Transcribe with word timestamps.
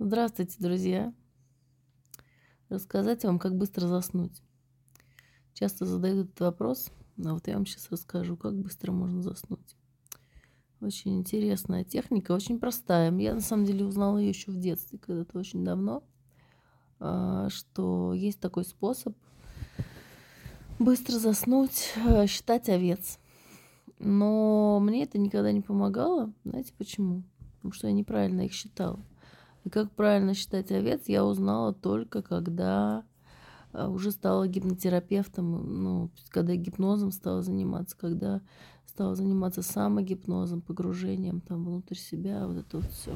Здравствуйте, 0.00 0.54
друзья! 0.60 1.12
Рассказать 2.68 3.24
вам, 3.24 3.40
как 3.40 3.56
быстро 3.56 3.88
заснуть. 3.88 4.40
Часто 5.54 5.86
задают 5.86 6.26
этот 6.28 6.38
вопрос, 6.38 6.92
а 7.24 7.34
вот 7.34 7.48
я 7.48 7.54
вам 7.54 7.66
сейчас 7.66 7.90
расскажу, 7.90 8.36
как 8.36 8.54
быстро 8.54 8.92
можно 8.92 9.22
заснуть. 9.22 9.74
Очень 10.80 11.18
интересная 11.18 11.82
техника, 11.82 12.30
очень 12.30 12.60
простая. 12.60 13.12
Я 13.18 13.34
на 13.34 13.40
самом 13.40 13.64
деле 13.64 13.84
узнала 13.84 14.18
ее 14.18 14.28
еще 14.28 14.52
в 14.52 14.60
детстве, 14.60 15.00
когда-то 15.00 15.36
очень 15.36 15.64
давно, 15.64 16.04
а, 17.00 17.48
что 17.48 18.14
есть 18.14 18.38
такой 18.38 18.64
способ 18.64 19.16
быстро 20.78 21.18
заснуть, 21.18 21.92
а, 22.06 22.24
считать 22.28 22.68
овец. 22.68 23.18
Но 23.98 24.78
мне 24.78 25.02
это 25.02 25.18
никогда 25.18 25.50
не 25.50 25.60
помогало. 25.60 26.32
Знаете 26.44 26.72
почему? 26.78 27.24
Потому 27.56 27.72
что 27.72 27.88
я 27.88 27.92
неправильно 27.92 28.42
их 28.42 28.52
считала. 28.52 29.04
И 29.68 29.70
как 29.70 29.90
правильно 29.92 30.32
считать 30.32 30.72
овец, 30.72 31.02
я 31.08 31.26
узнала 31.26 31.74
только 31.74 32.22
когда 32.22 33.04
а, 33.74 33.90
уже 33.90 34.12
стала 34.12 34.48
гипнотерапевтом, 34.48 35.82
ну, 35.84 36.10
когда 36.30 36.56
гипнозом 36.56 37.12
стала 37.12 37.42
заниматься, 37.42 37.94
когда 37.94 38.40
стала 38.86 39.14
заниматься 39.14 39.60
самогипнозом, 39.60 40.62
погружением 40.62 41.42
там 41.42 41.66
внутрь 41.66 41.96
себя, 41.96 42.46
вот 42.46 42.56
это 42.56 42.78
вот 42.78 42.90
все. 42.92 43.14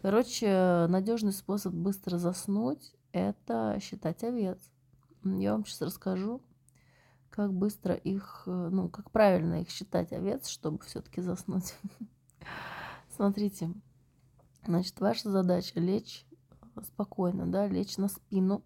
Короче, 0.00 0.86
надежный 0.88 1.32
способ 1.32 1.72
быстро 1.72 2.18
заснуть– 2.18 2.92
это 3.12 3.78
считать 3.80 4.24
овец. 4.24 4.58
Я 5.22 5.52
вам 5.52 5.64
сейчас 5.64 5.82
расскажу, 5.82 6.42
как 7.30 7.54
быстро 7.54 7.94
их, 7.94 8.42
ну, 8.46 8.88
как 8.88 9.12
правильно 9.12 9.62
их 9.62 9.70
считать 9.70 10.12
овец, 10.12 10.48
чтобы 10.48 10.80
все-таки 10.80 11.20
заснуть. 11.20 11.76
Смотрите, 13.14 13.70
значит, 14.66 15.00
ваша 15.00 15.30
задача 15.30 15.80
лечь 15.80 16.26
спокойно, 16.84 17.46
да, 17.46 17.66
лечь 17.66 17.96
на 17.96 18.08
спину. 18.08 18.62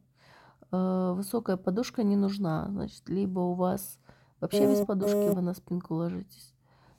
Э, 0.73 1.13
высокая 1.17 1.57
подушка 1.57 2.03
не 2.03 2.17
нужна, 2.17 2.69
значит, 2.71 3.09
либо 3.09 3.41
у 3.41 3.55
вас 3.55 3.99
вообще 4.41 4.67
без 4.67 4.85
подушки 4.85 5.35
вы 5.35 5.41
на 5.41 5.55
спинку 5.55 5.95
ложитесь, 5.95 6.55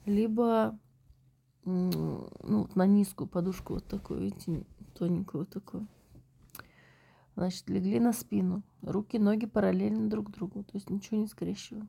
либо 0.05 0.77
ну, 1.67 2.69
на 2.75 2.85
низкую 2.85 3.27
подушку 3.27 3.73
вот 3.73 3.85
такую, 3.85 4.21
видите, 4.21 4.65
тоненькую 4.97 5.41
вот 5.41 5.49
такую. 5.49 5.87
Значит, 7.35 7.69
легли 7.69 7.99
на 7.99 8.13
спину. 8.13 8.63
Руки, 8.81 9.19
ноги 9.19 9.45
параллельно 9.45 10.09
друг 10.09 10.31
другу. 10.31 10.63
То 10.63 10.71
есть 10.73 10.89
ничего 10.89 11.17
не 11.17 11.27
скрещиваем. 11.27 11.87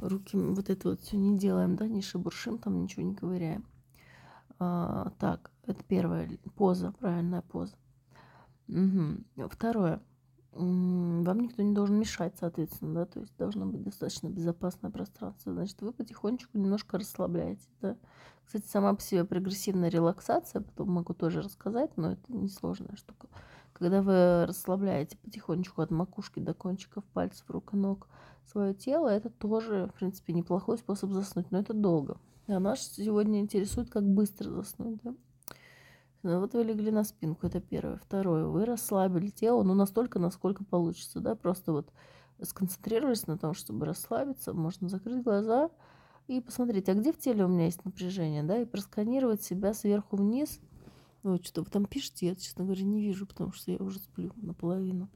Руки 0.00 0.36
вот 0.36 0.70
это 0.70 0.90
вот 0.90 1.00
все 1.00 1.16
не 1.16 1.36
делаем, 1.36 1.76
да, 1.76 1.88
не 1.88 2.00
шебуршим, 2.00 2.58
там 2.58 2.80
ничего 2.82 3.02
не 3.02 3.14
ковыряем. 3.14 3.64
А, 4.62 5.10
так, 5.18 5.50
это 5.66 5.82
первая 5.84 6.28
поза, 6.54 6.92
правильная 6.92 7.40
поза. 7.40 7.74
Угу. 8.68 9.48
Второе. 9.48 10.02
Вам 10.52 11.40
никто 11.40 11.62
не 11.62 11.72
должен 11.72 11.98
мешать, 11.98 12.34
соответственно, 12.38 12.92
да, 12.94 13.06
то 13.06 13.20
есть 13.20 13.34
должно 13.38 13.66
быть 13.66 13.82
достаточно 13.82 14.28
безопасное 14.28 14.90
пространство. 14.90 15.52
Значит, 15.52 15.80
вы 15.80 15.92
потихонечку 15.92 16.58
немножко 16.58 16.98
расслабляетесь, 16.98 17.70
да. 17.80 17.96
Кстати, 18.44 18.66
сама 18.66 18.92
по 18.94 19.00
себе 19.00 19.24
прогрессивная 19.24 19.88
релаксация, 19.88 20.60
потом 20.60 20.90
могу 20.90 21.14
тоже 21.14 21.40
рассказать, 21.40 21.96
но 21.96 22.12
это 22.12 22.32
несложная 22.32 22.96
штука. 22.96 23.28
Когда 23.72 24.02
вы 24.02 24.44
расслабляете 24.44 25.16
потихонечку 25.18 25.80
от 25.80 25.90
макушки 25.90 26.40
до 26.40 26.52
кончиков 26.52 27.04
пальцев, 27.14 27.48
рук 27.48 27.72
и 27.72 27.76
ног 27.76 28.08
свое 28.44 28.74
тело, 28.74 29.08
это 29.08 29.30
тоже, 29.30 29.86
в 29.86 29.94
принципе, 29.94 30.34
неплохой 30.34 30.76
способ 30.76 31.12
заснуть, 31.12 31.50
но 31.50 31.60
это 31.60 31.72
долго. 31.72 32.18
А 32.50 32.60
нас 32.60 32.94
сегодня 32.94 33.40
интересует, 33.40 33.90
как 33.90 34.04
быстро 34.04 34.50
заснуть, 34.50 35.00
да? 35.02 35.14
Ну, 36.22 36.40
вот 36.40 36.52
вы 36.52 36.64
легли 36.64 36.90
на 36.90 37.04
спинку, 37.04 37.46
это 37.46 37.60
первое. 37.60 37.96
Второе, 37.96 38.44
вы 38.46 38.66
расслабили 38.66 39.28
тело, 39.28 39.62
ну, 39.62 39.74
настолько, 39.74 40.18
насколько 40.18 40.64
получится, 40.64 41.20
да, 41.20 41.34
просто 41.34 41.72
вот 41.72 41.90
сконцентрировались 42.42 43.26
на 43.26 43.38
том, 43.38 43.54
чтобы 43.54 43.86
расслабиться, 43.86 44.52
можно 44.52 44.88
закрыть 44.88 45.22
глаза 45.22 45.70
и 46.26 46.40
посмотреть, 46.40 46.88
а 46.88 46.94
где 46.94 47.12
в 47.12 47.18
теле 47.18 47.44
у 47.44 47.48
меня 47.48 47.66
есть 47.66 47.84
напряжение, 47.84 48.42
да, 48.42 48.58
и 48.58 48.66
просканировать 48.66 49.42
себя 49.42 49.72
сверху 49.72 50.16
вниз– 50.16 50.60
ну, 51.22 51.38
что 51.42 51.62
вы 51.62 51.70
там 51.70 51.84
пишете, 51.84 52.28
я, 52.28 52.34
честно 52.34 52.64
говоря, 52.64 52.82
не 52.82 53.00
вижу, 53.00 53.26
потому 53.26 53.52
что 53.52 53.70
я 53.70 53.78
уже 53.78 53.98
сплю 53.98 54.32
наполовину. 54.36 55.10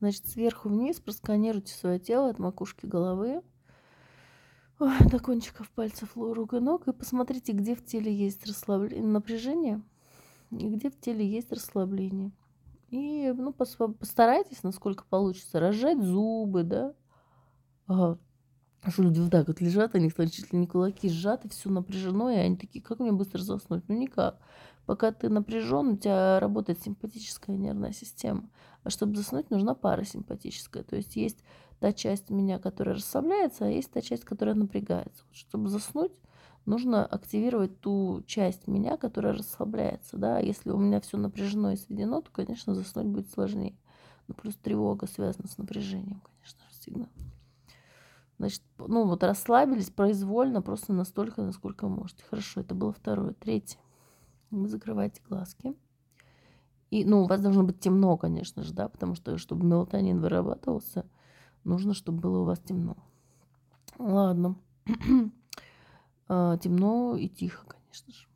Значит, 0.00 0.28
сверху 0.28 0.68
вниз 0.68 1.00
просканируйте 1.00 1.72
свое 1.72 1.98
тело 1.98 2.30
от 2.30 2.38
макушки 2.38 2.86
головы 2.86 3.42
ой, 4.78 4.98
до 5.10 5.18
кончиков 5.18 5.70
пальцев 5.70 6.16
рук 6.16 6.54
и 6.54 6.60
ног 6.60 6.88
и 6.88 6.92
посмотрите, 6.92 7.52
где 7.52 7.74
в 7.74 7.84
теле 7.84 8.14
есть 8.14 8.46
расслабление, 8.46 9.04
напряжение 9.04 9.82
и 10.50 10.68
где 10.68 10.90
в 10.90 10.98
теле 10.98 11.26
есть 11.26 11.52
расслабление. 11.52 12.32
И 12.90 13.32
ну, 13.36 13.52
постарайтесь, 13.52 14.62
насколько 14.62 15.04
получится, 15.04 15.60
разжать 15.60 16.02
зубы, 16.02 16.62
да, 16.62 16.94
а 17.86 18.16
что 18.86 19.02
люди 19.02 19.20
вот 19.20 19.30
так 19.30 19.48
вот 19.48 19.60
лежат, 19.60 19.94
них 19.94 20.14
там 20.14 20.28
чуть 20.28 20.52
ли 20.52 20.58
не 20.58 20.66
кулаки 20.66 21.08
сжаты, 21.08 21.48
все 21.48 21.68
напряжено, 21.68 22.30
и 22.30 22.36
они 22.36 22.56
такие, 22.56 22.82
как 22.82 23.00
мне 23.00 23.12
быстро 23.12 23.40
заснуть? 23.40 23.82
Ну 23.88 23.96
никак. 23.96 24.38
Пока 24.86 25.12
ты 25.12 25.28
напряжен, 25.28 25.88
у 25.88 25.96
тебя 25.96 26.40
работает 26.40 26.82
симпатическая 26.82 27.56
нервная 27.56 27.92
система. 27.92 28.48
А 28.84 28.90
чтобы 28.90 29.16
заснуть, 29.16 29.50
нужна 29.50 29.74
парасимпатическая. 29.74 30.82
То 30.82 30.96
есть 30.96 31.14
есть 31.16 31.44
та 31.78 31.92
часть 31.92 32.30
меня, 32.30 32.58
которая 32.58 32.94
расслабляется, 32.94 33.66
а 33.66 33.68
есть 33.68 33.90
та 33.90 34.00
часть, 34.00 34.24
которая 34.24 34.54
напрягается. 34.54 35.24
Вот, 35.28 35.36
чтобы 35.36 35.68
заснуть, 35.68 36.12
нужно 36.64 37.04
активировать 37.04 37.80
ту 37.80 38.22
часть 38.26 38.66
меня, 38.66 38.96
которая 38.96 39.34
расслабляется. 39.34 40.16
Да? 40.16 40.38
Если 40.38 40.70
у 40.70 40.78
меня 40.78 41.00
все 41.00 41.18
напряжено 41.18 41.72
и 41.72 41.76
сведено, 41.76 42.22
то, 42.22 42.30
конечно, 42.32 42.74
заснуть 42.74 43.06
будет 43.06 43.30
сложнее. 43.30 43.76
Ну, 44.26 44.34
плюс 44.34 44.56
тревога 44.56 45.06
связана 45.06 45.48
с 45.48 45.58
напряжением, 45.58 46.22
конечно 46.22 46.60
же, 46.64 46.80
всегда. 46.80 47.08
Значит, 48.38 48.62
ну 48.78 49.06
вот 49.06 49.24
расслабились 49.24 49.90
произвольно, 49.90 50.62
просто 50.62 50.92
настолько, 50.92 51.42
насколько 51.42 51.88
можете. 51.88 52.24
Хорошо, 52.30 52.60
это 52.60 52.74
было 52.74 52.92
второе. 52.92 53.34
Третье. 53.34 53.78
Вы 54.50 54.68
закрываете 54.68 55.20
глазки. 55.28 55.74
И, 56.90 57.04
ну, 57.04 57.22
у 57.22 57.26
вас 57.26 57.40
должно 57.40 57.64
быть 57.64 57.80
темно, 57.80 58.16
конечно 58.16 58.62
же, 58.62 58.72
да, 58.72 58.88
потому 58.88 59.14
что, 59.14 59.36
чтобы 59.36 59.66
мелатонин 59.66 60.20
вырабатывался, 60.20 61.04
нужно, 61.64 61.92
чтобы 61.92 62.20
было 62.20 62.40
у 62.40 62.44
вас 62.44 62.60
темно. 62.60 62.96
Ладно. 63.98 64.56
А, 66.30 66.58
темно 66.58 67.16
и 67.16 67.26
тихо, 67.26 67.64
конечно 67.66 68.12
же. 68.12 68.28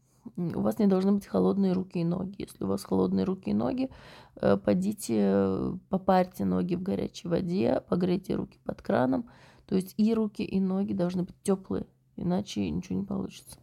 У 0.57 0.61
вас 0.63 0.79
не 0.79 0.87
должны 0.87 1.13
быть 1.13 1.27
холодные 1.27 1.75
руки 1.75 1.99
и 1.99 2.05
ноги. 2.05 2.37
Если 2.39 2.65
у 2.65 2.67
вас 2.67 2.85
холодные 2.85 3.27
руки 3.27 3.51
и 3.51 3.55
ноги, 3.55 3.91
э, 4.37 4.57
пойдите, 4.57 5.79
попарьте 5.91 6.47
ноги 6.47 6.75
в 6.75 6.83
горячей 6.83 7.29
воде, 7.29 7.83
погрейте 7.87 8.35
руки 8.35 8.59
под 8.65 8.81
краном, 8.81 9.29
то 9.67 9.77
есть 9.77 9.95
и 9.97 10.13
руки, 10.15 10.43
и 10.43 10.61
ноги 10.61 10.93
должны 10.93 11.23
быть 11.23 11.37
теплые, 11.43 11.87
иначе 12.17 12.69
ничего 12.69 12.99
не 12.99 13.05
получится. 13.05 13.59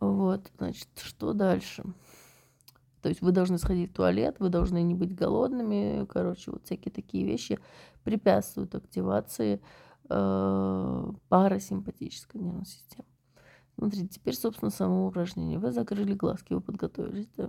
Вот, 0.00 0.50
значит, 0.58 0.88
что 0.96 1.32
дальше? 1.32 1.84
То 3.02 3.08
есть 3.08 3.20
вы 3.22 3.32
должны 3.32 3.58
сходить 3.58 3.90
в 3.90 3.94
туалет, 3.94 4.36
вы 4.38 4.48
должны 4.48 4.82
не 4.82 4.94
быть 4.94 5.14
голодными, 5.14 6.04
короче, 6.06 6.50
вот 6.50 6.64
всякие 6.64 6.92
такие 6.92 7.24
вещи 7.24 7.58
препятствуют 8.04 8.74
активации 8.74 9.60
э, 10.08 11.12
парасимпатической 11.28 12.40
нервной 12.40 12.66
системы. 12.66 13.08
Смотрите, 13.78 14.08
теперь, 14.08 14.34
собственно, 14.34 14.70
само 14.70 15.06
упражнение. 15.06 15.58
Вы 15.58 15.70
закрыли 15.70 16.14
глазки, 16.14 16.52
вы 16.52 16.60
подготовились, 16.60 17.28
да? 17.36 17.48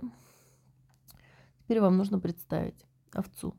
Теперь 1.64 1.80
вам 1.80 1.96
нужно 1.96 2.20
представить 2.20 2.86
овцу. 3.12 3.54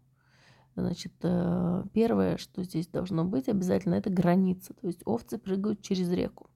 Значит, 0.75 1.13
э, 1.21 1.83
первое, 1.93 2.37
что 2.37 2.63
здесь 2.63 2.87
должно 2.87 3.25
быть 3.25 3.49
обязательно, 3.49 3.95
это 3.95 4.09
граница. 4.09 4.73
То 4.73 4.87
есть 4.87 5.01
овцы 5.05 5.37
прыгают 5.37 5.81
через 5.81 6.09
реку. 6.11 6.49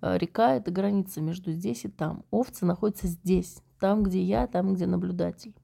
Э, 0.00 0.16
река– 0.16 0.54
это 0.56 0.70
граница 0.70 1.20
между 1.20 1.52
здесь 1.52 1.84
и 1.84 1.88
там. 1.88 2.24
Овцы 2.30 2.64
находятся 2.64 3.06
здесь, 3.06 3.62
там, 3.80 4.02
где 4.02 4.22
я, 4.22 4.46
там, 4.46 4.74
где 4.74 4.86
наблюдатель. 4.86 5.54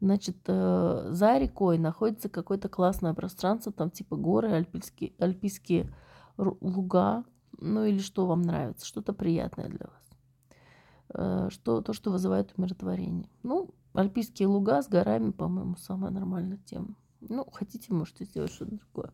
Значит, 0.00 0.36
э, 0.46 1.08
за 1.10 1.38
рекой 1.38 1.78
находится 1.78 2.28
какое-то 2.28 2.68
классное 2.68 3.14
пространство, 3.14 3.72
там 3.72 3.90
типа 3.90 4.16
горы, 4.16 4.50
альпийские, 4.52 5.12
альпийские 5.18 5.92
луга, 6.36 7.24
ну 7.58 7.84
или 7.84 7.98
что 7.98 8.26
вам 8.26 8.42
нравится, 8.42 8.86
что-то 8.86 9.12
приятное 9.12 9.68
для 9.68 9.86
вас. 9.86 10.07
Что, 11.10 11.80
то, 11.80 11.92
что 11.92 12.10
вызывает 12.10 12.52
умиротворение. 12.56 13.28
Ну, 13.42 13.70
Альпийские 13.98 14.46
луга 14.46 14.82
с 14.82 14.88
горами, 14.88 15.32
по-моему, 15.32 15.76
самая 15.76 16.12
нормальная 16.12 16.58
тема. 16.58 16.94
Ну, 17.20 17.44
хотите, 17.50 17.92
можете 17.92 18.24
сделать 18.24 18.52
что-то 18.52 18.76
другое. 18.76 19.12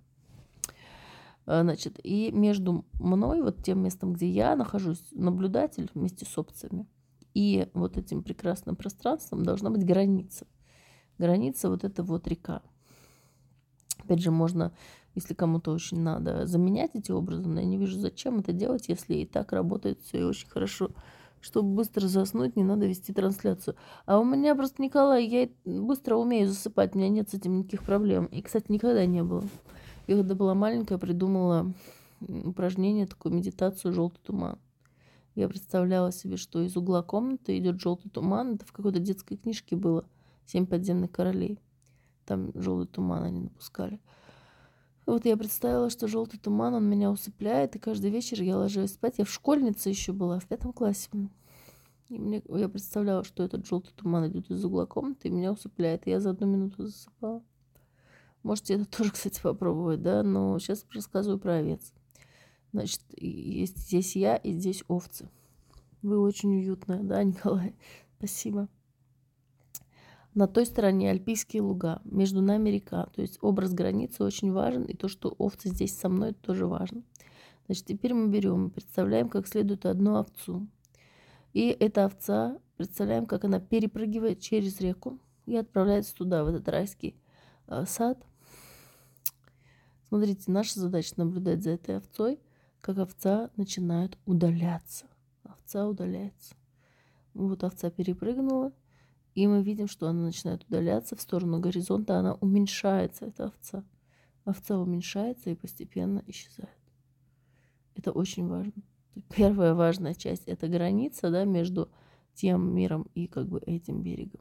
А, 1.46 1.62
значит, 1.62 1.98
и 2.02 2.30
между 2.32 2.84
мной, 2.98 3.40
вот 3.40 3.62
тем 3.62 3.82
местом, 3.82 4.12
где 4.12 4.28
я 4.28 4.56
нахожусь, 4.56 5.02
наблюдатель 5.12 5.90
вместе 5.94 6.26
с 6.26 6.36
опциями, 6.36 6.86
и 7.32 7.68
вот 7.72 7.96
этим 7.96 8.22
прекрасным 8.22 8.76
пространством 8.76 9.44
должна 9.44 9.70
быть 9.70 9.86
граница. 9.86 10.46
Граница 11.18 11.70
вот 11.70 11.84
эта 11.84 12.02
вот 12.02 12.26
река. 12.26 12.60
Опять 14.00 14.20
же, 14.20 14.30
можно, 14.30 14.74
если 15.14 15.32
кому-то 15.32 15.72
очень 15.72 16.00
надо, 16.00 16.46
заменять 16.46 16.90
эти 16.94 17.10
образы, 17.10 17.48
но 17.48 17.60
я 17.60 17.66
не 17.66 17.78
вижу, 17.78 17.98
зачем 17.98 18.40
это 18.40 18.52
делать, 18.52 18.88
если 18.88 19.14
и 19.14 19.26
так 19.26 19.52
работает 19.52 20.02
все 20.02 20.20
и 20.20 20.24
очень 20.24 20.48
хорошо 20.48 20.90
чтобы 21.44 21.74
быстро 21.74 22.08
заснуть, 22.08 22.56
не 22.56 22.64
надо 22.64 22.86
вести 22.86 23.12
трансляцию. 23.12 23.76
А 24.06 24.18
у 24.18 24.24
меня 24.24 24.54
просто, 24.54 24.82
Николай, 24.82 25.26
я 25.26 25.48
быстро 25.66 26.16
умею 26.16 26.48
засыпать, 26.48 26.94
у 26.94 26.98
меня 26.98 27.10
нет 27.10 27.28
с 27.28 27.34
этим 27.34 27.58
никаких 27.58 27.82
проблем. 27.82 28.24
И, 28.26 28.40
кстати, 28.40 28.72
никогда 28.72 29.04
не 29.04 29.22
было. 29.22 29.44
Я 30.06 30.16
когда 30.16 30.34
была 30.34 30.54
маленькая, 30.54 30.96
придумала 30.96 31.72
упражнение, 32.20 33.06
такую 33.06 33.34
медитацию 33.34 33.92
«Желтый 33.92 34.20
туман». 34.24 34.58
Я 35.34 35.48
представляла 35.48 36.12
себе, 36.12 36.38
что 36.38 36.62
из 36.62 36.76
угла 36.76 37.02
комнаты 37.02 37.58
идет 37.58 37.78
желтый 37.78 38.10
туман. 38.10 38.54
Это 38.54 38.64
в 38.64 38.72
какой-то 38.72 38.98
детской 38.98 39.36
книжке 39.36 39.76
было 39.76 40.06
«Семь 40.46 40.66
подземных 40.66 41.10
королей». 41.10 41.58
Там 42.24 42.52
желтый 42.54 42.86
туман 42.86 43.22
они 43.22 43.40
напускали. 43.40 44.00
Вот 45.06 45.26
я 45.26 45.36
представила, 45.36 45.90
что 45.90 46.08
желтый 46.08 46.40
туман, 46.40 46.74
он 46.74 46.88
меня 46.88 47.10
усыпляет, 47.10 47.76
и 47.76 47.78
каждый 47.78 48.10
вечер 48.10 48.40
я 48.42 48.56
ложилась 48.56 48.94
спать. 48.94 49.18
Я 49.18 49.24
в 49.24 49.30
школьнице 49.30 49.90
еще 49.90 50.12
была, 50.12 50.38
в 50.38 50.46
пятом 50.46 50.72
классе. 50.72 51.10
И 52.08 52.18
мне, 52.18 52.42
я 52.48 52.68
представляла, 52.68 53.24
что 53.24 53.42
этот 53.42 53.66
желтый 53.66 53.92
туман 53.94 54.28
идет 54.28 54.50
из 54.50 54.64
угла 54.64 54.86
комнаты 54.86 55.28
и 55.28 55.30
меня 55.30 55.52
усыпляет. 55.52 56.06
И 56.06 56.10
я 56.10 56.20
за 56.20 56.30
одну 56.30 56.46
минуту 56.46 56.86
засыпала. 56.86 57.42
Можете 58.42 58.74
это 58.74 58.84
тоже, 58.96 59.10
кстати, 59.10 59.40
попробовать, 59.42 60.02
да? 60.02 60.22
Но 60.22 60.58
сейчас 60.58 60.86
рассказываю 60.92 61.38
про 61.38 61.56
овец. 61.56 61.92
Значит, 62.72 63.00
есть 63.16 63.78
здесь 63.78 64.16
я 64.16 64.36
и 64.36 64.52
здесь 64.52 64.84
овцы. 64.88 65.28
Вы 66.02 66.18
очень 66.18 66.56
уютная, 66.56 67.02
да, 67.02 67.22
Николай? 67.24 67.74
Спасибо. 68.18 68.68
На 70.34 70.48
той 70.48 70.66
стороне 70.66 71.10
альпийские 71.10 71.62
луга, 71.62 72.02
между 72.04 72.42
нами 72.42 72.70
река. 72.70 73.06
То 73.14 73.22
есть 73.22 73.38
образ 73.40 73.72
границы 73.72 74.24
очень 74.24 74.52
важен, 74.52 74.84
и 74.84 74.94
то, 74.94 75.08
что 75.08 75.34
овцы 75.38 75.68
здесь 75.68 75.96
со 75.96 76.08
мной, 76.08 76.32
тоже 76.32 76.66
важно. 76.66 77.02
Значит, 77.66 77.86
теперь 77.86 78.14
мы 78.14 78.28
берем 78.28 78.66
и 78.66 78.70
представляем 78.70 79.28
как 79.28 79.46
следует 79.46 79.86
одну 79.86 80.16
овцу. 80.16 80.66
И 81.52 81.68
эта 81.68 82.04
овца, 82.04 82.58
представляем, 82.76 83.26
как 83.26 83.44
она 83.44 83.60
перепрыгивает 83.60 84.40
через 84.40 84.80
реку 84.80 85.18
и 85.46 85.56
отправляется 85.56 86.14
туда, 86.14 86.42
в 86.42 86.48
этот 86.48 86.68
райский 86.68 87.14
э, 87.68 87.84
сад. 87.86 88.18
Смотрите, 90.08 90.50
наша 90.50 90.80
задача 90.80 91.14
наблюдать 91.16 91.62
за 91.62 91.70
этой 91.70 91.98
овцой– 91.98 92.40
как 92.84 92.98
овца 92.98 93.50
начинает 93.56 94.18
удаляться. 94.26 95.06
Овца 95.42 95.88
удаляется. 95.88 96.54
Вот 97.32 97.64
овца 97.64 97.90
перепрыгнула, 97.90 98.72
и 99.34 99.46
мы 99.46 99.62
видим, 99.62 99.88
что 99.88 100.08
она 100.08 100.22
начинает 100.22 100.64
удаляться 100.64 101.16
в 101.16 101.20
сторону 101.20 101.58
горизонта, 101.58 102.18
она 102.18 102.34
уменьшается, 102.34 103.26
эта 103.26 103.46
овца. 103.46 103.84
Овца 104.44 104.78
уменьшается 104.78 105.50
и 105.50 105.54
постепенно 105.54 106.22
исчезает. 106.26 106.78
Это 107.96 108.12
очень 108.12 108.46
важно. 108.46 108.82
Первая 109.34 109.74
важная 109.74 110.14
часть– 110.14 110.44
это 110.46 110.68
граница 110.68 111.30
да, 111.30 111.44
между 111.44 111.90
тем 112.34 112.74
миром 112.74 113.08
и 113.14 113.26
как 113.26 113.48
бы 113.48 113.60
этим 113.60 114.02
берегом. 114.02 114.40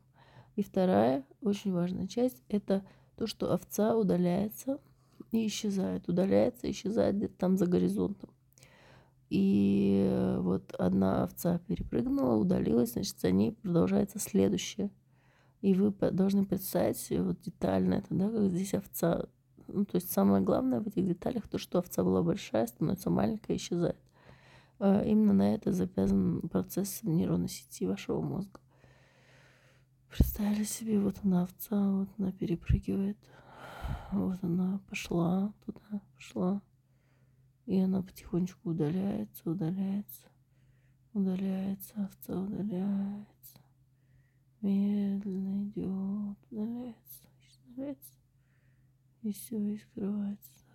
И 0.55 0.63
вторая 0.63 1.25
очень 1.41 1.71
важная 1.71 2.07
часть– 2.07 2.43
это 2.47 2.85
то, 3.15 3.27
что 3.27 3.51
овца 3.51 3.95
удаляется 3.95 4.79
и 5.31 5.47
исчезает, 5.47 6.07
удаляется, 6.09 6.69
исчезает 6.69 7.15
где-то 7.15 7.35
там 7.37 7.57
за 7.57 7.65
горизонтом. 7.65 8.29
И 9.33 10.37
вот 10.41 10.75
одна 10.75 11.23
овца 11.23 11.57
перепрыгнула, 11.57 12.35
удалилась, 12.35 12.91
значит, 12.91 13.19
за 13.19 13.31
ней 13.31 13.53
продолжается 13.53 14.19
следующая. 14.19 14.91
И 15.61 15.73
вы 15.73 15.89
должны 16.11 16.45
представить 16.45 17.09
вот 17.09 17.41
детально 17.41 17.95
это, 17.95 18.13
да, 18.13 18.29
как 18.29 18.51
здесь 18.51 18.75
овца. 18.75 19.25
Ну, 19.67 19.85
то 19.85 19.95
есть 19.95 20.11
самое 20.11 20.43
главное 20.43 20.81
в 20.81 20.87
этих 20.87 21.07
деталях 21.07 21.47
то, 21.47 21.57
что 21.57 21.79
овца 21.79 22.03
была 22.03 22.21
большая, 22.21 22.67
становится 22.67 23.09
маленькая, 23.09 23.55
исчезает. 23.55 23.97
А 24.77 25.01
именно 25.01 25.33
на 25.33 25.55
это 25.55 25.71
запязан 25.71 26.41
процесс 26.41 27.01
нейронной 27.01 27.49
сети 27.49 27.87
вашего 27.87 28.21
мозга. 28.21 28.59
Представили 30.09 30.63
себе, 30.63 30.99
вот 30.99 31.15
она 31.23 31.41
овца, 31.41 31.89
вот 31.91 32.09
она 32.19 32.31
перепрыгивает, 32.33 33.17
вот 34.11 34.37
она 34.43 34.79
пошла 34.87 35.51
туда, 35.65 36.01
пошла. 36.13 36.61
И 37.65 37.79
она 37.79 38.01
потихонечку 38.01 38.71
удаляется, 38.71 39.49
удаляется, 39.49 40.27
удаляется, 41.13 41.93
овца 42.03 42.39
удаляется. 42.39 43.59
Медленно 44.61 45.63
идет, 45.63 46.37
удаляется, 46.51 47.27
удаляется. 47.67 48.19
И 49.21 49.31
все, 49.31 49.57
и 49.57 49.77
скрывается 49.77 50.51
за. 50.59 50.73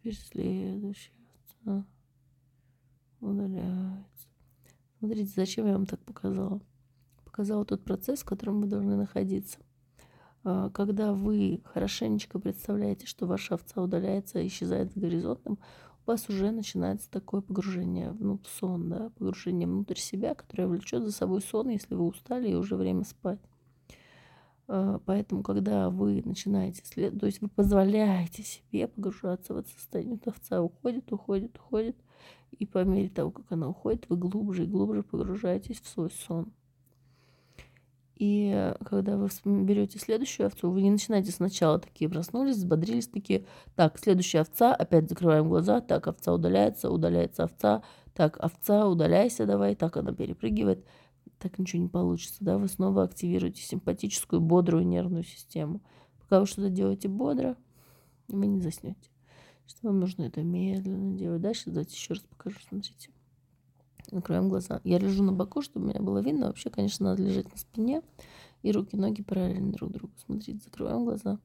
Теперь 0.00 0.14
следующая 0.14 1.12
овца 1.34 1.86
удаляется. 3.20 4.28
Смотрите, 4.98 5.30
зачем 5.36 5.66
я 5.66 5.74
вам 5.74 5.84
так 5.84 6.00
показала? 6.06 6.62
Показала 7.40 7.64
тот 7.64 7.82
процесс, 7.82 8.20
в 8.20 8.26
котором 8.26 8.60
вы 8.60 8.66
должны 8.66 8.96
находиться. 8.96 9.56
А, 10.44 10.68
когда 10.68 11.14
вы 11.14 11.62
хорошенечко 11.64 12.38
представляете, 12.38 13.06
что 13.06 13.26
ваша 13.26 13.54
овца 13.54 13.80
удаляется, 13.80 14.46
исчезает 14.46 14.92
за 14.92 15.00
горизонтом, 15.00 15.58
у 16.04 16.10
вас 16.10 16.28
уже 16.28 16.50
начинается 16.50 17.10
такое 17.10 17.40
погружение 17.40 18.14
ну, 18.18 18.38
в 18.44 18.46
сон, 18.58 18.90
да, 18.90 19.10
погружение 19.16 19.66
внутрь 19.66 19.96
себя, 19.96 20.34
которое 20.34 20.66
влечет 20.66 21.02
за 21.02 21.12
собой 21.12 21.40
сон, 21.40 21.70
если 21.70 21.94
вы 21.94 22.04
устали 22.04 22.50
и 22.50 22.54
уже 22.54 22.76
время 22.76 23.04
спать. 23.04 23.40
А, 24.68 25.00
поэтому, 25.06 25.42
когда 25.42 25.88
вы 25.88 26.20
начинаете 26.22 26.82
след, 26.84 27.18
то 27.18 27.24
есть 27.24 27.40
вы 27.40 27.48
позволяете 27.48 28.42
себе 28.42 28.86
погружаться 28.86 29.54
в 29.54 29.56
это 29.56 29.70
состояние, 29.70 30.20
вот 30.22 30.28
овца 30.28 30.62
уходит, 30.62 31.10
уходит, 31.10 31.56
уходит, 31.56 31.96
и 32.50 32.66
по 32.66 32.84
мере 32.84 33.08
того, 33.08 33.30
как 33.30 33.50
она 33.50 33.66
уходит, 33.66 34.04
вы 34.10 34.18
глубже 34.18 34.64
и 34.64 34.66
глубже 34.66 35.02
погружаетесь 35.02 35.80
в 35.80 35.88
свой 35.88 36.10
сон. 36.10 36.52
И 38.20 38.74
когда 38.84 39.16
вы 39.16 39.30
берете 39.46 39.98
следующую 39.98 40.48
овцу, 40.48 40.70
вы 40.70 40.82
не 40.82 40.90
начинаете 40.90 41.32
сначала 41.32 41.78
такие 41.78 42.10
проснулись, 42.10 42.56
взбодрились 42.56 43.08
такие, 43.08 43.46
так, 43.76 43.98
следующая 43.98 44.40
овца, 44.40 44.74
опять 44.74 45.08
закрываем 45.08 45.48
глаза, 45.48 45.80
так, 45.80 46.06
овца 46.06 46.34
удаляется, 46.34 46.90
удаляется 46.90 47.44
овца, 47.44 47.82
так, 48.12 48.36
овца, 48.38 48.86
удаляйся 48.86 49.46
давай, 49.46 49.74
так, 49.74 49.96
она 49.96 50.12
перепрыгивает, 50.12 50.84
так 51.38 51.58
ничего 51.58 51.80
не 51.80 51.88
получится, 51.88 52.36
да, 52.40 52.58
вы 52.58 52.68
снова 52.68 53.04
активируете 53.04 53.62
симпатическую, 53.62 54.42
бодрую 54.42 54.86
нервную 54.86 55.24
систему. 55.24 55.80
Пока 56.18 56.40
вы 56.40 56.46
что-то 56.46 56.68
делаете 56.68 57.08
бодро, 57.08 57.56
вы 58.28 58.46
не 58.48 58.60
заснете. 58.60 59.08
Что 59.66 59.86
вам 59.86 59.98
нужно 59.98 60.24
это 60.24 60.42
медленно 60.42 61.16
делать. 61.16 61.40
Дальше 61.40 61.70
давайте 61.70 61.94
еще 61.94 62.12
раз 62.12 62.22
покажу, 62.24 62.58
смотрите. 62.68 63.08
Закроем 64.10 64.48
глаза. 64.48 64.80
Я 64.82 64.98
лежу 64.98 65.22
на 65.22 65.32
боку, 65.32 65.62
чтобы 65.62 65.88
меня 65.88 66.00
было 66.00 66.18
видно. 66.18 66.46
Вообще, 66.46 66.68
конечно, 66.70 67.06
надо 67.06 67.22
лежать 67.22 67.50
на 67.50 67.58
спине. 67.58 68.02
И 68.62 68.72
руки, 68.72 68.96
ноги 68.96 69.22
параллельно 69.22 69.72
друг 69.72 69.92
другу. 69.92 70.12
Смотрите, 70.24 70.60
закрываем 70.64 71.04
глаза. 71.04 71.38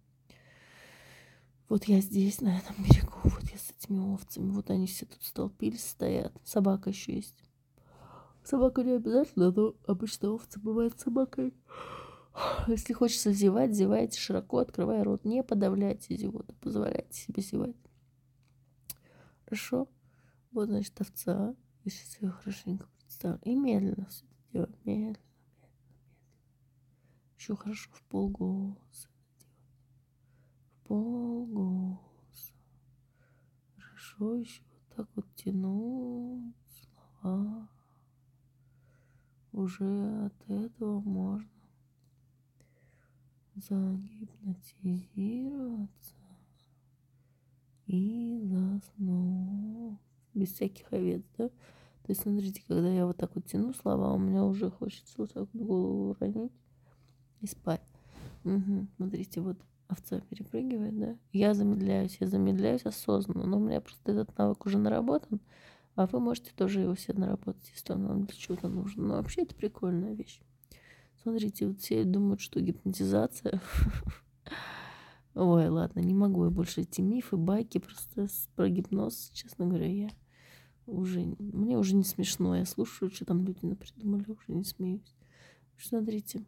Вот 1.69 1.86
я 1.86 2.01
здесь, 2.01 2.41
на 2.41 2.57
этом 2.57 2.75
берегу. 2.79 3.19
Вот 3.24 3.43
я 3.43 3.57
с 3.57 3.72
этими 3.72 4.13
овцами. 4.13 4.51
Вот 4.51 4.69
они 4.69 4.88
все 4.88 5.05
тут 5.05 5.24
столпились, 5.24 5.88
стоят. 5.88 6.34
Собака 6.43 6.89
еще 6.89 7.15
есть. 7.15 7.36
Собака 8.43 8.84
не 8.84 8.93
обязательно, 8.93 9.51
но 9.51 9.75
обычно 9.88 10.31
овцы 10.31 10.60
бывают 10.60 11.00
собакой. 11.00 11.53
Если 12.67 12.93
хочется 12.93 13.31
зевать, 13.31 13.74
зевайте 13.74 14.19
широко, 14.19 14.60
открывая 14.60 15.03
рот. 15.03 15.24
Не 15.24 15.43
подавляйте 15.43 16.15
зевоту, 16.15 16.53
позволяйте 16.62 17.13
себе 17.13 17.41
зевать. 17.41 17.75
Хорошо? 19.45 19.88
Вот, 20.51 20.67
значит, 20.67 21.00
овца. 21.00 21.55
Я 21.86 21.92
сейчас 21.92 22.20
ее 22.20 22.32
хорошенько 22.32 22.88
представлю. 22.98 23.39
И 23.44 23.56
медленно 23.56 24.08
все 24.08 24.25
это 24.25 24.36
делать. 24.51 24.75
Медленно, 24.84 24.86
медленно, 24.86 25.06
медленно. 25.06 25.20
Еще 27.38 27.56
хорошо 27.56 27.92
в 27.94 28.01
полголоса 28.06 28.80
делать. 28.89 29.12
В 30.65 30.80
полголоса. 30.88 32.56
Хорошо 33.77 34.36
еще 34.38 34.63
вот 34.63 34.82
так 34.96 35.08
вот 35.15 35.27
тянуть 35.36 36.56
слова. 37.22 37.70
Уже 39.51 40.25
от 40.25 40.50
этого 40.50 41.01
можно 41.01 41.48
загипнотизироваться 43.56 46.15
и 47.86 48.39
заснуть 48.42 50.05
без 50.36 50.54
всяких 50.54 50.92
овец, 50.92 51.24
да. 51.38 51.48
То 51.48 52.12
есть, 52.12 52.22
смотрите, 52.22 52.62
когда 52.68 52.88
я 52.88 53.08
вот 53.08 53.18
так 53.18 53.34
вот 53.34 53.46
тяну 53.46 53.74
слова, 53.74 54.13
у 54.13 54.20
меня 54.20 54.46
уже 54.46 54.70
хочется 54.70 55.13
вот 55.18 55.34
так 55.34 55.48
вот 55.51 55.62
голову 55.63 56.10
уронить 56.12 56.51
и 57.42 57.48
спать. 57.48 57.82
Угу. 58.44 58.88
Смотрите, 58.98 59.42
вот 59.42 59.58
овца 59.88 60.20
перепрыгивает, 60.30 61.00
да. 61.00 61.18
Я 61.34 61.54
замедляюсь, 61.54 62.18
я 62.20 62.27
замедляюсь 62.27 62.86
осознанно, 62.86 63.46
но 63.48 63.58
у 63.58 63.60
меня 63.60 63.82
просто 63.82 64.12
этот 64.12 64.38
навык 64.38 64.65
уже 64.65 64.77
наработан, 64.77 65.39
а 65.96 66.06
вы 66.06 66.20
можете 66.20 66.51
тоже 66.56 66.82
его 66.82 66.94
все 66.94 67.13
наработать, 67.13 67.72
если 67.74 67.94
он 67.94 68.06
вам 68.08 68.25
для 68.25 68.36
чего-то 68.36 68.68
нужен. 68.68 69.08
Но 69.08 69.15
вообще 69.15 69.42
это 69.42 69.56
прикольная 69.56 70.13
вещь. 70.13 70.42
Смотрите, 71.24 71.65
вот 71.65 71.80
все 71.80 72.04
думают, 72.04 72.39
что 72.39 72.60
гипнотизация 72.60 73.62
Ой, 75.36 75.68
ладно, 75.68 76.00
не 76.00 76.13
могу 76.13 76.46
я 76.46 76.50
больше 76.50 76.82
эти 76.82 77.01
мифы, 77.01 77.36
байки, 77.36 77.80
просто 77.80 78.27
про 78.56 78.70
гипноз, 78.70 79.32
честно 79.34 79.65
говоря, 79.65 79.88
я 79.88 80.10
уже, 80.88 81.36
мне 81.39 81.77
уже 81.77 81.96
не 81.96 82.04
смешно, 82.04 82.56
я 82.56 82.65
слушаю, 82.65 83.12
что 83.12 83.25
там 83.25 83.44
люди 83.44 83.65
напридумали, 83.65 84.25
уже 84.30 84.51
не 84.51 84.63
смеюсь. 84.63 85.15
Смотрите, 85.77 86.46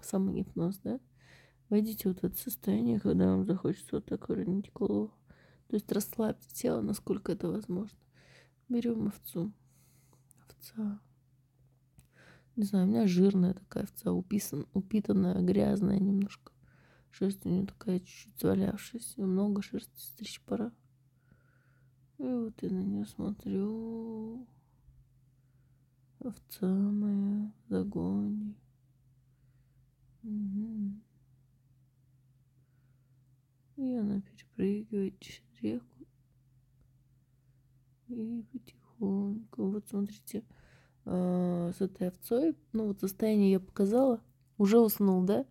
самый 0.00 0.34
гипноз, 0.34 0.78
да? 0.84 1.00
Войдите 1.70 2.08
вот 2.08 2.20
в 2.20 2.24
это 2.24 2.36
состояние, 2.36 3.00
когда 3.00 3.26
вам 3.26 3.44
захочется 3.46 3.96
вот 3.96 4.06
так 4.06 4.28
уронить 4.28 4.72
голову. 4.72 5.12
То 5.68 5.76
есть 5.76 5.90
расслабьте 5.90 6.46
тело, 6.52 6.82
насколько 6.82 7.32
это 7.32 7.48
возможно. 7.48 7.98
Берем 8.68 9.08
овцу. 9.08 9.52
Овца. 10.46 11.00
Не 12.56 12.64
знаю, 12.64 12.86
у 12.86 12.88
меня 12.88 13.06
жирная 13.06 13.54
такая 13.54 13.84
овца, 13.84 14.12
уписан, 14.12 14.66
упитанная, 14.72 15.40
грязная 15.40 15.98
немножко. 15.98 16.52
Шерсть 17.10 17.44
у 17.44 17.48
нее 17.48 17.66
такая 17.66 18.00
чуть-чуть 18.00 18.38
завалявшаяся. 18.40 19.22
Много 19.22 19.62
шерсти 19.62 20.00
стричь 20.00 20.40
пора. 20.42 20.72
И 22.18 22.22
вот 22.22 22.54
я 22.62 22.70
на 22.70 22.82
нее 22.82 23.06
смотрю. 23.06 24.46
Овца 26.20 26.66
моя 26.66 27.52
в 27.66 27.70
загоне. 27.70 28.54
Угу. 30.22 31.00
И 33.76 33.94
она 33.94 34.20
перепрыгивает 34.20 35.18
через 35.20 35.42
реку. 35.60 36.06
И 38.08 38.44
потихоньку. 38.52 39.70
Вот 39.70 39.88
смотрите, 39.88 40.44
э, 41.04 41.72
с 41.76 41.80
этой 41.80 42.08
овцой, 42.08 42.56
ну 42.72 42.86
вот 42.86 43.00
состояние 43.00 43.52
я 43.52 43.60
показала. 43.60 44.22
Уже 44.56 44.78
уснул, 44.78 45.24
да? 45.24 45.44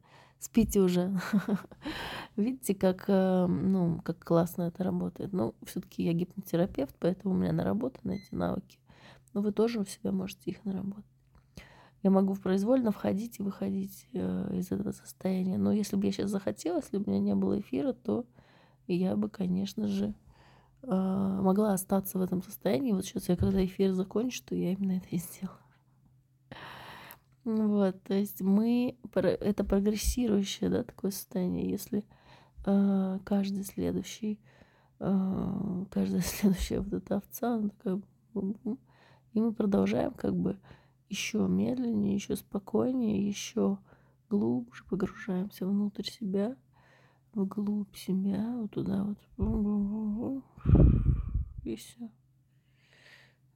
спите 0.43 0.81
уже. 0.81 1.11
Видите, 2.35 2.73
как, 2.73 3.05
э, 3.07 3.45
ну, 3.47 4.01
как 4.03 4.19
классно 4.19 4.63
это 4.63 4.83
работает. 4.83 5.33
Ну, 5.33 5.53
все-таки 5.63 6.03
я 6.03 6.13
гипнотерапевт, 6.13 6.95
поэтому 6.99 7.35
у 7.35 7.37
меня 7.37 7.53
наработаны 7.53 8.23
эти 8.23 8.33
навыки. 8.33 8.79
Но 9.33 9.41
вы 9.41 9.51
тоже 9.51 9.79
у 9.79 9.85
себя 9.85 10.11
можете 10.11 10.51
их 10.51 10.63
наработать. 10.65 11.05
Я 12.01 12.09
могу 12.09 12.35
произвольно 12.35 12.91
входить 12.91 13.39
и 13.39 13.43
выходить 13.43 14.07
э, 14.13 14.57
из 14.57 14.71
этого 14.71 14.91
состояния. 14.91 15.57
Но 15.57 15.71
если 15.71 15.95
бы 15.95 16.05
я 16.05 16.11
сейчас 16.11 16.31
захотела, 16.31 16.77
если 16.77 16.97
бы 16.97 17.05
у 17.05 17.09
меня 17.11 17.19
не 17.19 17.35
было 17.35 17.59
эфира, 17.59 17.93
то 17.93 18.25
я 18.87 19.15
бы, 19.15 19.29
конечно 19.29 19.87
же, 19.87 20.13
э, 20.81 20.87
могла 20.87 21.73
остаться 21.73 22.17
в 22.17 22.21
этом 22.21 22.41
состоянии. 22.41 22.93
Вот 22.93 23.05
сейчас 23.05 23.29
я, 23.29 23.37
когда 23.37 23.63
эфир 23.63 23.93
закончу, 23.93 24.43
то 24.43 24.55
я 24.55 24.73
именно 24.73 24.93
это 24.93 25.07
и 25.11 25.17
сделаю. 25.17 25.57
Вот, 27.45 28.01
то 28.03 28.13
есть 28.13 28.41
мы, 28.41 28.97
это 29.13 29.65
прогрессирующее, 29.65 30.69
да, 30.69 30.83
такое 30.83 31.11
состояние, 31.11 31.69
если 31.69 32.05
каждый 32.63 33.63
следующий, 33.63 34.39
э, 34.99 35.85
каждая 35.91 36.21
следующая 36.21 36.79
вот 36.79 36.93
эта 36.93 37.17
овца, 37.17 37.55
она 37.55 37.69
такая, 37.69 38.01
и 39.33 39.41
мы 39.41 39.53
продолжаем 39.53 40.13
как 40.13 40.35
бы 40.35 40.59
еще 41.09 41.47
медленнее, 41.47 42.15
еще 42.15 42.35
спокойнее, 42.35 43.27
еще 43.27 43.77
глубже 44.29 44.83
погружаемся 44.85 45.65
внутрь 45.65 46.09
себя, 46.09 46.55
вглубь 47.33 47.95
себя, 47.95 48.57
вот 48.57 48.71
туда 48.71 49.15
вот, 49.37 50.43
и 51.63 51.75
все. 51.75 52.09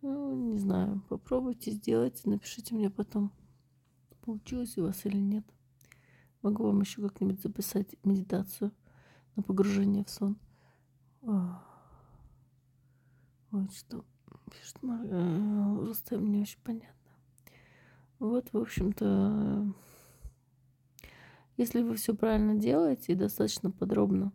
Ну, 0.01 0.51
не 0.51 0.57
знаю, 0.57 1.01
попробуйте, 1.09 1.71
сделайте, 1.71 2.29
напишите 2.29 2.75
мне 2.75 2.89
потом 2.89 3.31
получилось 4.21 4.77
у 4.77 4.83
вас 4.83 5.05
или 5.05 5.17
нет. 5.17 5.45
Могу 6.41 6.65
вам 6.65 6.81
еще 6.81 7.01
как-нибудь 7.01 7.41
записать 7.41 7.95
медитацию 8.03 8.71
на 9.37 9.43
погружение 9.43 10.03
в 10.03 10.09
сон. 10.09 10.37
Вот 13.51 13.71
что 13.73 14.03
пишет 14.51 14.77
Рустам, 14.81 16.25
мне 16.25 16.41
очень 16.41 16.59
понятно. 16.63 17.11
Вот, 18.19 18.51
в 18.51 18.57
общем-то, 18.57 19.73
если 21.55 21.81
вы 21.81 21.95
все 21.95 22.13
правильно 22.13 22.55
делаете 22.55 23.13
и 23.13 23.15
достаточно 23.15 23.71
подробно 23.71 24.33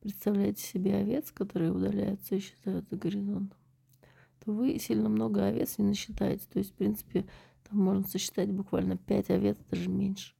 представляете 0.00 0.62
себе 0.62 0.94
овец, 0.94 1.32
которые 1.32 1.72
удаляются 1.72 2.34
и 2.34 2.38
исчезают 2.38 2.88
за 2.88 2.96
горизонтом, 2.96 3.58
то 4.44 4.52
вы 4.52 4.78
сильно 4.78 5.08
много 5.08 5.44
овец 5.44 5.78
не 5.78 5.86
насчитаете. 5.86 6.46
То 6.52 6.60
есть, 6.60 6.70
в 6.72 6.74
принципе, 6.74 7.26
там 7.68 7.80
можно 7.80 8.06
сосчитать 8.06 8.52
буквально 8.52 8.96
5 8.96 9.30
овец, 9.30 9.58
даже 9.70 9.90
меньше. 9.90 10.34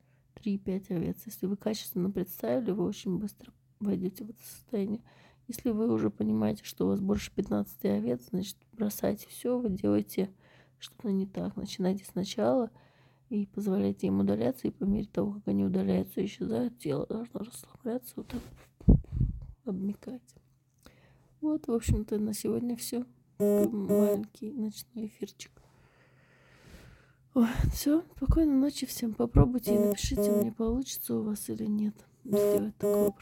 3-5 0.45 0.97
овец. 0.97 1.23
Если 1.27 1.47
вы 1.47 1.57
качественно 1.57 2.11
представили, 2.11 2.71
вы 2.71 2.85
очень 2.85 3.19
быстро 3.19 3.53
войдете 3.81 4.25
в 4.25 4.31
это 4.31 4.43
состояние. 4.43 5.03
Если 5.47 5.71
вы 5.71 5.91
уже 5.93 6.11
понимаете, 6.11 6.65
что 6.65 6.85
у 6.85 6.89
вас 6.89 7.01
больше 7.01 7.33
15 7.35 7.85
овец, 7.87 8.29
значит, 8.31 8.57
бросайте 8.73 9.27
все, 9.29 9.59
вы 9.59 9.71
делаете 9.71 10.31
что-то 10.79 11.11
не 11.11 11.27
так. 11.27 11.57
Начинайте 11.57 12.05
сначала 12.05 12.71
и 13.31 13.47
позволяйте 13.47 14.07
им 14.07 14.21
удаляться, 14.21 14.69
и 14.69 14.71
по 14.71 14.85
мере 14.85 15.07
того, 15.07 15.33
как 15.33 15.49
они 15.49 15.65
удаляются 15.65 16.21
и 16.21 16.27
исчезают, 16.27 16.79
тело 16.79 17.07
должно 17.07 17.41
расслабляться, 17.41 18.13
вот 18.17 18.29
так 18.29 18.43
обмекать. 19.65 20.35
Вот, 21.41 21.67
в 21.67 21.73
общем-то, 21.73 22.19
на 22.19 22.33
сегодня 22.33 22.77
все. 22.77 23.05
Маленький 23.39 24.53
ночной 24.53 25.07
эфирчик. 25.07 25.53
Ой, 27.39 27.47
все, 27.73 28.03
спокойной 28.17 28.57
ночи 28.57 28.85
всем. 28.85 29.15
Попробуйте 29.15 29.73
и 29.73 29.79
напишите 29.79 30.29
мне, 30.29 30.51
получится 30.51 31.15
у 31.15 31.23
вас 31.23 31.49
или 31.49 31.67
нет 31.67 31.95
сделать 32.25 32.75
упражнение. 32.75 33.13